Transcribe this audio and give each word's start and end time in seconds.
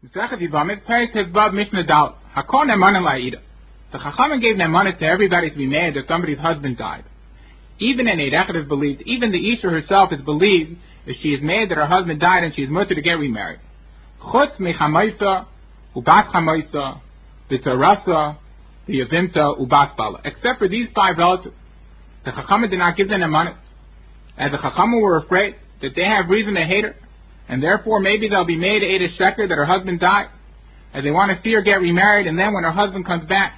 The 0.00 0.10
Chachamim 0.10 0.38
gave 4.40 4.54
Nemanim 4.54 4.98
to 5.00 5.04
everybody 5.04 5.50
to 5.50 5.56
be 5.56 5.66
mad 5.66 5.94
that 5.94 6.06
somebody's 6.06 6.38
husband 6.38 6.78
died. 6.78 7.04
Even 7.80 8.06
an 8.06 8.18
Eidechet 8.18 8.62
is 8.62 8.68
believed, 8.68 9.02
even 9.06 9.32
the 9.32 9.52
Isha 9.54 9.68
herself 9.68 10.12
is 10.12 10.20
believed 10.20 10.78
that 11.06 11.16
she 11.20 11.30
is 11.30 11.42
mad 11.42 11.70
that 11.70 11.78
her 11.78 11.86
husband 11.86 12.20
died 12.20 12.44
and 12.44 12.54
she 12.54 12.62
is 12.62 12.70
mutter 12.70 12.94
to 12.94 13.02
get 13.02 13.14
remarried. 13.14 13.58
Chutz 14.22 14.56
Mechamaisa, 14.58 15.46
Ubat 15.96 16.30
Chamaisa, 16.30 17.00
Vitzarasa, 17.50 18.36
the 18.86 19.00
Yavimta, 19.00 19.58
Ubat 19.60 19.96
Bala. 19.96 20.20
Except 20.24 20.60
for 20.60 20.68
these 20.68 20.86
five 20.94 21.18
relatives. 21.18 21.56
The 22.24 22.30
Chachamim 22.30 22.70
did 22.70 22.78
not 22.78 22.96
give 22.96 23.08
them 23.08 23.20
Nemanim. 23.20 23.56
As 24.36 24.52
the 24.52 24.58
Chachamim 24.58 25.02
were 25.02 25.16
afraid 25.16 25.56
that 25.82 25.96
they 25.96 26.04
have 26.04 26.28
reason 26.28 26.54
to 26.54 26.62
hate 26.62 26.84
her, 26.84 26.94
and 27.48 27.62
therefore 27.62 28.00
maybe 28.00 28.28
they'll 28.28 28.44
be 28.44 28.56
made 28.56 28.82
a 28.82 29.08
sheker 29.18 29.48
that 29.48 29.56
her 29.56 29.66
husband 29.66 30.00
died, 30.00 30.28
and 30.92 31.04
they 31.04 31.10
want 31.10 31.36
to 31.36 31.42
see 31.42 31.52
her 31.52 31.62
get 31.62 31.80
remarried, 31.80 32.26
and 32.26 32.38
then 32.38 32.52
when 32.52 32.64
her 32.64 32.72
husband 32.72 33.06
comes 33.06 33.28
back, 33.28 33.54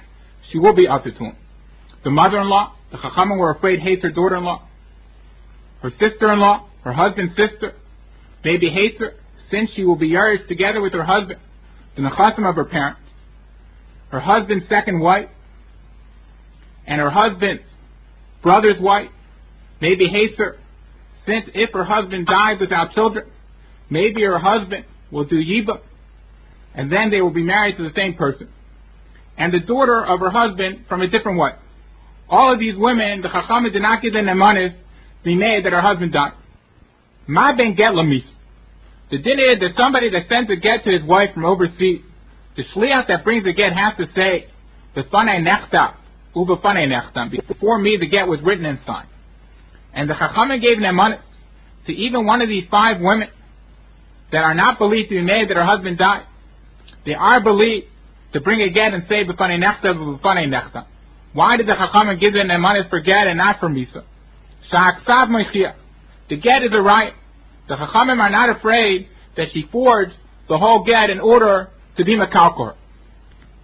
she 0.51 0.57
will 0.57 0.73
be 0.73 0.85
him. 0.85 1.35
The 2.03 2.09
mother-in-law, 2.09 2.75
the 2.91 2.97
chachamim 2.97 3.37
were 3.37 3.51
afraid 3.51 3.79
hates 3.79 4.01
her 4.03 4.11
daughter-in-law, 4.11 4.67
her 5.81 5.91
sister-in-law, 5.99 6.67
her 6.83 6.93
husband's 6.93 7.35
sister, 7.35 7.73
maybe 8.43 8.69
hates 8.69 8.99
her 8.99 9.13
since 9.49 9.69
she 9.75 9.83
will 9.83 9.95
be 9.95 10.11
nourished 10.11 10.47
together 10.47 10.81
with 10.81 10.93
her 10.93 11.03
husband, 11.03 11.39
the 11.95 12.01
nechasim 12.01 12.49
of 12.49 12.55
her 12.55 12.65
parents, 12.65 13.01
her 14.09 14.19
husband's 14.19 14.67
second 14.69 14.99
wife, 14.99 15.29
and 16.87 16.99
her 16.99 17.09
husband's 17.09 17.63
brother's 18.41 18.79
wife, 18.79 19.09
maybe 19.81 20.07
hates 20.07 20.37
her 20.37 20.57
since 21.25 21.45
if 21.53 21.71
her 21.73 21.83
husband 21.83 22.25
dies 22.25 22.59
without 22.59 22.93
children, 22.93 23.29
Maybe 23.91 24.23
her 24.23 24.39
husband 24.39 24.85
will 25.11 25.25
do 25.25 25.35
yiba, 25.35 25.81
and 26.73 26.89
then 26.89 27.11
they 27.11 27.21
will 27.21 27.33
be 27.33 27.43
married 27.43 27.75
to 27.75 27.83
the 27.83 27.93
same 27.93 28.15
person. 28.15 28.47
And 29.37 29.53
the 29.53 29.59
daughter 29.59 30.03
of 30.03 30.21
her 30.21 30.31
husband 30.31 30.85
from 30.87 31.01
a 31.01 31.07
different 31.09 31.37
wife. 31.37 31.55
All 32.29 32.53
of 32.53 32.59
these 32.59 32.77
women, 32.77 33.21
the 33.21 33.27
Chachamim 33.27 33.73
did 33.73 33.81
not 33.81 34.01
give 34.01 34.13
them 34.13 34.25
nemanis, 34.25 34.73
be 35.25 35.35
made 35.35 35.65
that 35.65 35.73
her 35.73 35.81
husband 35.81 36.13
died. 36.13 36.31
Ma 37.27 37.53
ben 37.55 37.75
get 37.75 37.91
lamis. 37.91 38.23
The 39.11 39.17
din 39.17 39.39
is 39.39 39.59
that 39.59 39.71
somebody 39.75 40.09
that 40.11 40.29
sends 40.29 40.49
a 40.49 40.55
get 40.55 40.85
to 40.85 40.91
his 40.91 41.03
wife 41.03 41.33
from 41.33 41.43
overseas, 41.43 42.01
the 42.55 42.63
shliach 42.73 43.07
that 43.09 43.25
brings 43.25 43.43
the 43.43 43.51
get 43.51 43.73
has 43.73 43.97
to 43.97 44.07
say, 44.15 44.47
the 44.95 45.03
fanei 45.03 45.41
nechta, 45.41 45.95
uba 46.33 46.55
fanei 46.57 46.87
nechta. 46.87 47.45
Before 47.45 47.77
me, 47.77 47.97
the 47.99 48.07
get 48.07 48.29
was 48.29 48.39
written 48.41 48.65
and 48.65 48.79
signed. 48.87 49.09
And 49.93 50.09
the 50.09 50.13
Chachamim 50.13 50.61
gave 50.61 50.77
nemanis 50.77 51.19
to 51.87 51.91
even 51.91 52.25
one 52.25 52.41
of 52.41 52.47
these 52.47 52.63
five 52.71 53.01
women 53.01 53.27
that 54.31 54.43
are 54.43 54.53
not 54.53 54.77
believed 54.79 55.09
to 55.09 55.15
be 55.15 55.21
made 55.21 55.49
that 55.49 55.57
her 55.57 55.65
husband 55.65 55.97
died. 55.97 56.25
They 57.05 57.13
are 57.13 57.41
believed 57.41 57.87
to 58.33 58.41
bring 58.41 58.61
a 58.61 58.69
get 58.69 58.93
and 58.93 59.03
say 59.09 59.25
b'fanei 59.25 59.59
nechta 59.59 59.93
b'fanei 59.93 60.47
nechta. 60.47 60.85
Why 61.33 61.57
did 61.57 61.67
the 61.67 61.73
Chachamim 61.73 62.19
give 62.19 62.33
them 62.33 62.47
money 62.61 62.81
for 62.89 62.99
get 63.01 63.27
and 63.27 63.37
not 63.37 63.59
for 63.59 63.69
misa? 63.69 64.03
Sha'aksav 64.71 65.27
moichia. 65.29 65.75
The 66.29 66.37
get 66.37 66.63
is 66.63 66.71
a 66.73 66.81
right. 66.81 67.13
The 67.67 67.75
Chachamim 67.75 68.19
are 68.19 68.29
not 68.29 68.49
afraid 68.57 69.07
that 69.37 69.47
she 69.53 69.67
forged 69.71 70.13
the 70.47 70.57
whole 70.57 70.83
get 70.83 71.09
in 71.09 71.19
order 71.19 71.69
to 71.97 72.05
be 72.05 72.15
makalkor. 72.15 72.75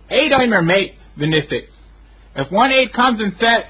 Eid 0.10 0.32
oimer 0.32 0.66
mates 0.66 0.98
v'nisis. 1.18 1.68
If 2.36 2.52
one 2.52 2.72
Eid 2.72 2.94
comes 2.94 3.20
and 3.22 3.34
says 3.34 3.66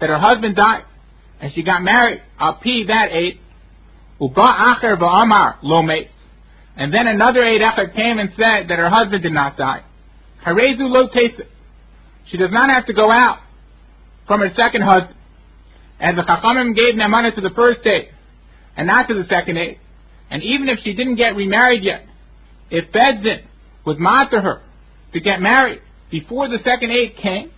that 0.00 0.08
her 0.08 0.18
husband 0.18 0.56
died 0.56 0.84
and 1.40 1.52
she 1.54 1.62
got 1.62 1.82
married, 1.82 2.22
I'll 2.38 2.54
pee 2.54 2.84
that 2.88 3.10
Eid 3.12 3.38
And 4.18 4.32
then 6.92 7.06
another 7.06 7.42
Eid 7.42 7.60
Echad 7.60 7.94
came 7.94 8.18
and 8.18 8.30
said 8.30 8.68
that 8.68 8.78
her 8.78 8.90
husband 8.90 9.22
did 9.22 9.32
not 9.32 9.56
die. 9.56 9.82
Lo. 10.46 11.08
She 12.30 12.36
does 12.36 12.50
not 12.50 12.70
have 12.70 12.86
to 12.86 12.92
go 12.92 13.10
out 13.10 13.40
from 14.26 14.40
her 14.40 14.50
second 14.56 14.82
husband. 14.82 15.16
And 15.98 16.18
the 16.18 16.22
Chachamim 16.22 16.74
gave 16.74 16.94
Nemanah 16.94 17.34
to 17.34 17.40
the 17.40 17.50
first 17.54 17.82
date, 17.82 18.10
and 18.76 18.86
not 18.86 19.08
to 19.08 19.14
the 19.14 19.24
second 19.28 19.54
date. 19.54 19.78
And 20.30 20.42
even 20.42 20.68
if 20.68 20.80
she 20.82 20.92
didn't 20.92 21.16
get 21.16 21.36
remarried 21.36 21.82
yet, 21.84 22.06
if 22.70 22.92
Bedzin 22.92 23.44
would 23.86 23.98
matter 23.98 24.40
her 24.40 24.62
to 25.12 25.20
get 25.20 25.40
married 25.40 25.80
before 26.10 26.48
the 26.48 26.58
second 26.64 26.90
Eid 26.90 27.16
came, 27.22 27.50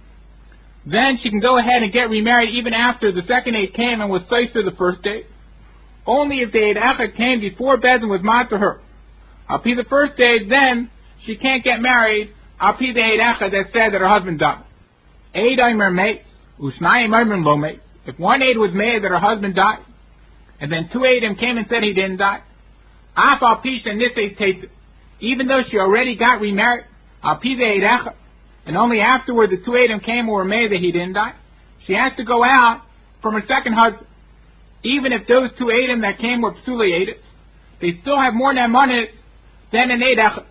then 0.87 1.19
she 1.23 1.31
can 1.31 1.41
go 1.41 1.59
ahead 1.59 1.83
and 1.83 1.93
get 1.93 2.11
remarried 2.11 2.55
even 2.55 2.75
after 2.75 3.11
the 3.11 3.23
second 3.27 3.57
Eid 3.57 3.75
came 3.75 4.01
and 4.01 4.11
was 4.11 4.23
placed 4.29 4.53
to 4.55 4.63
the 4.63 4.77
first 4.77 5.03
date. 5.03 5.27
Only 6.09 6.39
if 6.39 6.53
the 6.53 6.59
Eid 6.59 6.77
Echad 6.77 7.17
came 7.19 7.41
before 7.41 7.77
Bezin 7.77 8.09
was 8.09 8.23
mat 8.23 8.49
to 8.49 8.57
her. 8.57 8.81
I'll 9.47 9.63
be 9.63 9.75
the 9.75 9.85
first 9.85 10.17
day, 10.17 10.49
then 10.49 10.91
she 11.27 11.37
can't 11.37 11.63
get 11.63 11.81
married. 11.83 12.33
I'll 12.59 12.79
be 12.79 12.95
the 12.95 13.03
Eid 13.03 13.21
Echad 13.21 13.51
that 13.53 13.67
said 13.75 13.93
that 13.93 14.01
her 14.01 14.09
husband 14.09 14.39
died. 14.39 14.65
Eid 15.35 15.59
Aimer 15.61 15.91
mates, 15.91 16.27
Ushnayim 16.59 17.15
Aimer 17.15 17.37
lo 17.37 17.57
mate. 17.57 17.81
If 18.07 18.19
one 18.19 18.43
Eid 18.43 18.57
was 18.57 18.71
made 18.73 19.05
that 19.05 19.11
her 19.11 19.19
husband 19.19 19.55
died, 19.55 19.81
and 20.59 20.73
then 20.73 20.89
two 20.91 21.01
Eidim 21.01 21.39
came 21.39 21.59
and 21.59 21.67
said 21.69 21.83
he 21.83 21.93
didn't 21.93 22.17
die, 22.17 22.41
Af 23.15 23.43
al 23.43 23.61
Pisha 23.61 23.91
and 23.91 24.01
this 24.01 24.13
Eid 24.17 24.71
even 25.21 25.47
though 25.47 25.63
she 25.71 25.77
already 25.77 26.17
got 26.17 26.41
remarried, 26.41 26.87
Al 27.23 27.37
Pi 27.37 27.55
the 27.55 28.15
and 28.65 28.77
only 28.77 29.01
afterward 29.01 29.51
the 29.51 29.59
two 29.59 29.73
Eidim 29.73 30.03
came 30.03 30.21
and 30.21 30.29
were 30.29 30.45
made 30.45 30.73
that 30.73 30.79
he 30.79 30.91
didn't 30.91 31.13
die, 31.13 31.35
she 31.87 31.93
has 31.93 32.13
to 32.17 32.25
go 32.25 32.43
out 32.43 32.83
from 33.21 33.35
her 33.35 33.43
second 33.47 33.75
husband. 33.75 34.07
Even 34.85 35.13
if 35.13 35.27
those 35.27 35.51
two 35.59 35.71
Adam 35.71 36.03
that 36.03 36.19
came 36.19 36.43
were 36.43 36.55
psuli 36.67 37.15
they 37.81 37.99
still 38.03 38.19
have 38.19 38.35
more 38.35 38.53
Nemanis 38.53 39.09
than 39.73 39.91
an 39.91 40.03
Eid 40.03 40.19
Echad. 40.19 40.45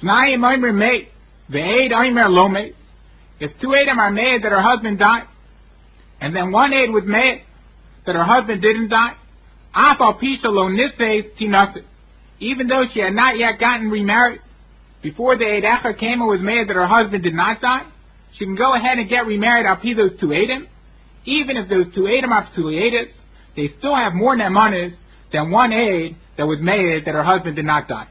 Shnayim 0.00 0.40
Oimer 0.40 0.74
made, 0.74 1.08
the 1.48 1.60
Eid 1.60 1.92
Oimer 1.92 2.28
lo. 2.28 2.48
If 3.40 3.52
two 3.60 3.74
Adam 3.74 3.98
are 3.98 4.10
made 4.10 4.42
that 4.42 4.52
her 4.52 4.60
husband 4.60 4.98
died, 4.98 5.24
and 6.20 6.34
then 6.34 6.52
one 6.52 6.72
Eid 6.72 6.90
was 6.90 7.04
made 7.04 7.42
that 8.06 8.14
her 8.14 8.24
husband 8.24 8.62
didn't 8.62 8.88
die, 8.88 9.14
Afal 9.74 10.20
Pisha 10.20 10.44
lo 10.44 10.68
Nises 10.68 11.36
Tinase. 11.40 11.84
Even 12.40 12.66
though 12.66 12.84
she 12.92 13.00
had 13.00 13.14
not 13.14 13.38
yet 13.38 13.58
gotten 13.60 13.90
remarried, 13.90 14.40
before 15.02 15.36
the 15.36 15.46
Eid 15.46 15.64
Echad 15.64 15.98
came 15.98 16.20
and 16.20 16.28
was 16.28 16.40
made 16.40 16.68
that 16.68 16.76
her 16.76 16.86
husband 16.86 17.22
did 17.22 17.34
not 17.34 17.60
die, 17.60 17.86
she 18.38 18.44
can 18.44 18.56
go 18.56 18.74
ahead 18.74 18.98
and 18.98 19.08
get 19.08 19.26
remarried 19.26 19.66
I'll 19.66 19.80
those 19.94 20.18
two 20.20 20.32
Adam, 20.32 20.66
even 21.24 21.56
if 21.56 21.68
those 21.68 21.86
two 21.94 22.08
Adam 22.08 22.32
are 22.32 22.48
psuli 22.54 22.88
Adams, 22.88 23.14
they 23.56 23.68
still 23.78 23.94
have 23.94 24.14
more 24.14 24.36
nemanis 24.36 24.94
than 25.32 25.50
one 25.50 25.72
Eid 25.72 26.16
that 26.36 26.46
was 26.46 26.58
made 26.60 27.04
that 27.06 27.14
her 27.14 27.24
husband 27.24 27.56
did 27.56 27.64
not 27.64 27.88
die. 27.88 28.08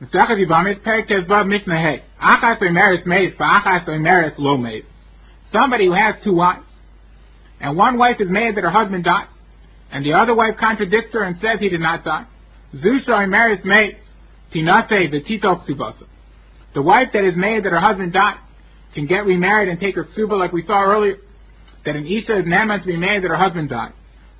Somebody 0.00 0.44
who 5.86 5.92
has 5.92 6.14
two 6.24 6.34
wives, 6.34 6.64
and 7.60 7.76
one 7.76 7.98
wife 7.98 8.16
is 8.20 8.28
made 8.30 8.56
that 8.56 8.64
her 8.64 8.70
husband 8.70 9.04
died, 9.04 9.26
and 9.92 10.04
the 10.04 10.14
other 10.14 10.34
wife 10.34 10.56
contradicts 10.58 11.12
her 11.12 11.22
and 11.22 11.36
says 11.40 11.58
he 11.60 11.68
did 11.68 11.80
not 11.80 12.04
die. 12.04 12.24
Zusha 12.74 13.28
Meris 13.28 13.64
mates, 13.64 14.00
Tinate 14.54 15.10
the 15.10 15.20
Titok 15.20 15.66
Subasa. 15.68 16.06
The 16.74 16.82
wife 16.82 17.08
that 17.12 17.24
is 17.24 17.34
made 17.36 17.64
that 17.64 17.72
her 17.72 17.80
husband 17.80 18.12
died 18.12 18.38
can 18.94 19.06
get 19.06 19.26
remarried 19.26 19.68
and 19.68 19.78
take 19.78 19.96
her 19.96 20.06
suba 20.14 20.34
like 20.34 20.52
we 20.52 20.64
saw 20.66 20.82
earlier 20.82 21.16
that 21.84 21.96
an 21.96 22.06
Isha 22.06 22.40
is 22.40 22.44
not 22.46 22.78
to 22.78 22.86
be 22.86 22.96
married 22.96 23.24
that 23.24 23.28
her 23.28 23.36
husband 23.36 23.70
died. 23.70 23.92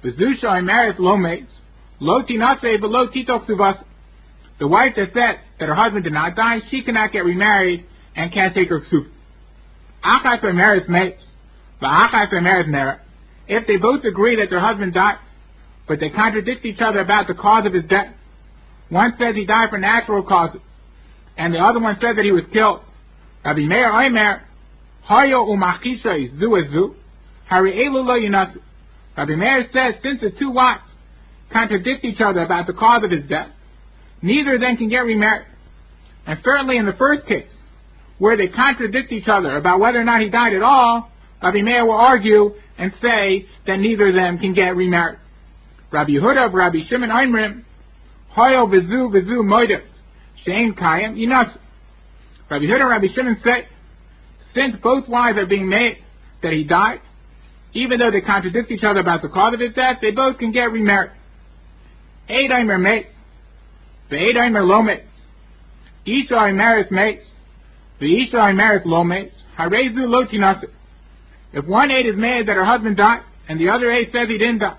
Bezusha 0.04 0.44
I 0.44 0.60
married 0.60 0.98
lo 0.98 1.16
mates, 1.16 1.52
lo 2.00 2.22
tinase 2.22 2.80
lo 2.80 3.08
titok 3.08 3.46
suvas. 3.46 3.82
The 4.58 4.68
wife 4.68 4.92
that 4.96 5.08
said 5.14 5.40
that 5.58 5.68
her 5.68 5.74
husband 5.74 6.04
did 6.04 6.12
not 6.12 6.36
die, 6.36 6.60
she 6.70 6.82
cannot 6.82 7.12
get 7.12 7.24
remarried 7.24 7.86
and 8.14 8.32
can't 8.32 8.54
take 8.54 8.68
her 8.68 8.82
soup. 8.90 9.06
Achas 10.04 10.42
or 10.44 10.52
mates, 10.52 11.22
but 11.80 11.88
achas 11.88 12.32
or 12.32 12.40
nera. 12.40 13.00
If 13.48 13.66
they 13.66 13.76
both 13.76 14.04
agree 14.04 14.36
that 14.36 14.50
their 14.50 14.60
husband 14.60 14.94
died, 14.94 15.18
but 15.88 15.98
they 15.98 16.10
contradict 16.10 16.64
each 16.64 16.80
other 16.80 17.00
about 17.00 17.26
the 17.26 17.34
cause 17.34 17.66
of 17.66 17.72
his 17.72 17.84
death. 17.84 18.14
One 18.90 19.14
says 19.18 19.34
he 19.34 19.44
died 19.44 19.70
for 19.70 19.78
natural 19.78 20.22
causes, 20.22 20.60
and 21.36 21.54
the 21.54 21.58
other 21.58 21.80
one 21.80 21.96
says 22.00 22.16
that 22.16 22.24
he 22.24 22.32
was 22.32 22.44
killed. 22.52 22.80
Rabbi 23.44 23.60
Meir 23.60 23.90
Oimer, 23.90 24.40
Hayo 25.08 25.48
umachisha 25.48 26.24
is 26.24 26.38
zu. 26.38 26.94
Rabbi 27.50 29.34
Meir 29.34 29.68
says, 29.72 29.94
since 30.02 30.20
the 30.20 30.30
two 30.38 30.50
wives 30.50 30.82
contradict 31.52 32.04
each 32.04 32.20
other 32.20 32.42
about 32.42 32.66
the 32.66 32.72
cause 32.72 33.02
of 33.02 33.10
his 33.10 33.28
death, 33.28 33.48
neither 34.22 34.54
of 34.54 34.60
them 34.60 34.76
can 34.76 34.88
get 34.88 35.00
remarried. 35.00 35.46
And 36.26 36.38
certainly 36.44 36.76
in 36.76 36.86
the 36.86 36.92
first 36.92 37.26
case, 37.26 37.50
where 38.18 38.36
they 38.36 38.48
contradict 38.48 39.10
each 39.10 39.26
other 39.26 39.56
about 39.56 39.80
whether 39.80 40.00
or 40.00 40.04
not 40.04 40.20
he 40.20 40.28
died 40.28 40.54
at 40.54 40.62
all, 40.62 41.10
Rabbi 41.42 41.62
Meir 41.62 41.84
will 41.86 41.94
argue 41.94 42.54
and 42.78 42.92
say 43.02 43.46
that 43.66 43.78
neither 43.78 44.08
of 44.08 44.14
them 44.14 44.38
can 44.38 44.54
get 44.54 44.76
remarried. 44.76 45.18
Rabbi 45.90 46.10
Yehuda 46.10 46.46
of 46.46 46.54
Rabbi 46.54 46.78
Shimon 46.88 47.10
Einrim, 47.10 47.64
Hoyo 48.36 48.68
vizu 48.68 49.10
vizu 49.10 49.42
moidev, 49.42 49.82
shein 50.46 50.72
kayim 50.78 51.16
yinas. 51.16 51.56
Rabbi 52.48 52.64
Yehuda 52.64 52.80
and 52.82 52.90
Rabbi 52.90 53.06
Shimon 53.14 53.40
say, 53.42 53.66
since 54.54 54.76
both 54.82 55.08
wives 55.08 55.36
are 55.38 55.46
being 55.46 55.68
made 55.68 55.96
that 56.42 56.52
he 56.52 56.64
died, 56.64 57.00
even 57.72 57.98
though 57.98 58.10
they 58.10 58.20
contradict 58.20 58.70
each 58.70 58.84
other 58.84 59.00
about 59.00 59.22
the 59.22 59.28
cause 59.28 59.54
of 59.54 59.60
his 59.60 59.74
death, 59.74 59.98
they 60.00 60.10
both 60.10 60.38
can 60.38 60.52
get 60.52 60.72
remarried. 60.72 61.12
Eid 62.28 62.50
Eimer 62.50 62.80
mate. 62.80 63.06
Ve'edaim 64.10 64.54
lomet. 64.54 65.04
Isha 66.06 66.34
imeris 66.34 66.90
mates. 66.90 67.24
Ve'isha 68.00 68.34
imeris 68.34 68.84
lo 68.84 69.04
mates. 69.04 69.34
Harezu 69.58 70.06
lotinase. 70.06 70.66
If 71.52 71.66
one 71.66 71.90
Eid 71.90 72.06
is 72.06 72.16
mad 72.16 72.46
that 72.46 72.56
her 72.56 72.64
husband 72.64 72.96
died, 72.96 73.22
and 73.48 73.60
the 73.60 73.68
other 73.68 73.90
Eid 73.90 74.10
says 74.12 74.28
he 74.28 74.38
didn't 74.38 74.60
die, 74.60 74.78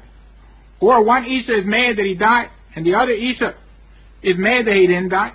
or 0.80 1.04
one 1.04 1.26
Isha 1.26 1.60
is 1.60 1.66
mad 1.66 1.98
that 1.98 2.06
he 2.06 2.16
died, 2.16 2.50
and 2.76 2.86
the 2.86 2.96
other 2.96 3.12
Isha 3.12 3.56
is 4.24 4.36
mad 4.38 4.66
that 4.66 4.76
he 4.76 4.88
didn't 4.88 5.10
die, 5.10 5.34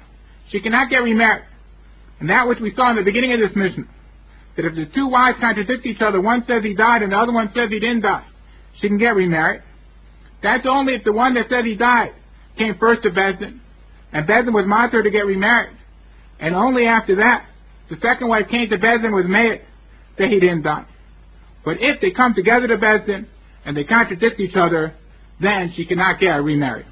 she 0.49 0.61
cannot 0.61 0.91
get 0.91 0.99
remarried. 0.99 1.45
And 2.19 2.31
that 2.31 2.49
which 2.49 2.61
we 2.61 2.75
saw 2.75 2.91
in 2.91 2.97
the 2.97 3.03
beginning 3.03 3.33
of 3.35 3.41
this 3.41 3.55
Mishnah, 3.55 3.85
that 4.57 4.65
if 4.65 4.75
the 4.75 4.87
two 4.95 5.09
wives 5.09 5.39
contradict 5.41 5.85
each 5.87 6.01
other, 6.01 6.21
one 6.21 6.45
says 6.47 6.63
he 6.63 6.75
died 6.75 7.03
and 7.03 7.13
the 7.13 7.17
other 7.17 7.33
one 7.33 7.51
says 7.55 7.71
he 7.71 7.79
didn't 7.79 8.03
die, 8.03 8.27
she 8.81 8.89
can 8.89 8.99
get 8.99 9.15
remarried. 9.15 9.63
That's 10.43 10.67
only 10.67 10.95
if 10.95 11.05
the 11.05 11.13
one 11.13 11.35
that 11.35 11.47
said 11.49 11.65
he 11.65 11.77
died 11.77 12.13
came 12.57 12.77
first 12.79 13.03
to 13.03 13.11
Besdin, 13.11 13.61
and 14.13 14.27
Besdin 14.27 14.53
was 14.53 14.67
monitored 14.67 15.05
to 15.05 15.11
get 15.11 15.27
remarried. 15.27 15.77
And 16.39 16.55
only 16.55 16.87
after 16.87 17.17
that, 17.17 17.47
the 17.91 17.97
second 17.97 18.29
wife 18.29 18.49
came 18.49 18.69
to 18.69 18.79
Besdin 18.79 19.13
was 19.13 19.27
mad 19.27 19.63
that 20.19 20.29
he 20.29 20.41
didn't 20.41 20.63
die. 20.63 20.87
But 21.65 21.79
if 21.81 22.01
they 22.01 22.11
come 22.11 22.35
together 22.35 22.67
to 22.69 22.77
Besdin 22.77 23.27
and 23.65 23.77
they 23.77 23.85
contradict 23.85 24.41
each 24.41 24.57
other, 24.57 24.95
then 25.41 25.73
she 25.77 25.85
cannot 25.85 26.21
get 26.21 26.29
remarried. 26.29 26.87